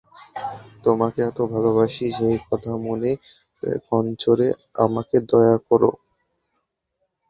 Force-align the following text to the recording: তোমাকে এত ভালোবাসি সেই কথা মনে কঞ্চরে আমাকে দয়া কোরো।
তোমাকে 0.85 1.19
এত 1.29 1.39
ভালোবাসি 1.53 2.05
সেই 2.17 2.37
কথা 2.47 2.71
মনে 2.85 3.11
কঞ্চরে 3.87 4.47
আমাকে 4.77 5.17
দয়া 5.29 5.55
কোরো। 5.67 5.91